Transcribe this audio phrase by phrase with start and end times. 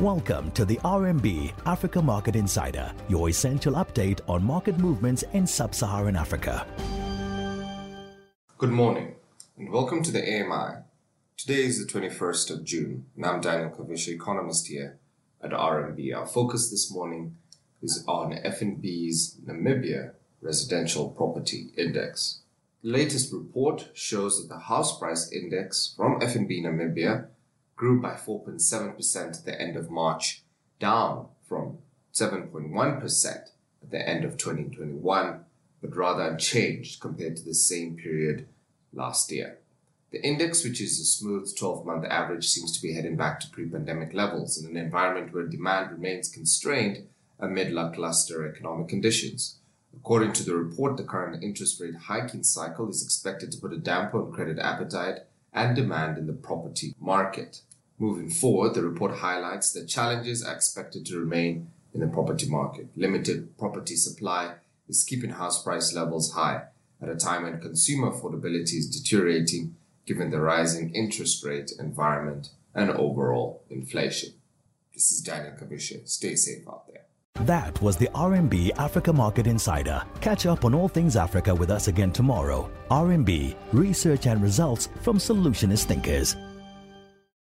[0.00, 5.74] Welcome to the RMB Africa Market Insider, your essential update on market movements in sub
[5.74, 6.66] Saharan Africa.
[8.58, 9.14] Good morning
[9.56, 10.82] and welcome to the AMI.
[11.38, 14.98] Today is the 21st of June and I'm Daniel Kavishe, economist here
[15.42, 16.14] at RMB.
[16.14, 17.38] Our focus this morning
[17.80, 20.10] is on FNB's Namibia
[20.42, 22.40] Residential Property Index.
[22.82, 27.28] The latest report shows that the house price index from FNB Namibia
[27.76, 30.42] grew by 4.7% at the end of March,
[30.80, 31.78] down from
[32.12, 33.50] 7.1% at
[33.90, 35.44] the end of 2021,
[35.82, 38.48] but rather unchanged compared to the same period
[38.92, 39.58] last year.
[40.10, 43.50] The index, which is a smooth 12 month average, seems to be heading back to
[43.50, 47.06] pre pandemic levels in an environment where demand remains constrained
[47.38, 49.58] amid lackluster economic conditions.
[49.94, 53.78] According to the report, the current interest rate hiking cycle is expected to put a
[53.78, 55.20] damper on credit appetite
[55.56, 57.62] and demand in the property market.
[57.98, 62.88] Moving forward, the report highlights that challenges are expected to remain in the property market.
[62.94, 66.64] Limited property supply is keeping house price levels high
[67.00, 72.90] at a time when consumer affordability is deteriorating given the rising interest rate environment and
[72.90, 74.34] overall inflation.
[74.92, 76.06] This is Daniel Kavishe.
[76.06, 77.05] Stay safe out there.
[77.40, 80.02] That was the RMB Africa Market Insider.
[80.20, 82.70] Catch up on all things Africa with us again tomorrow.
[82.90, 86.34] RMB, research and results from solutionist thinkers.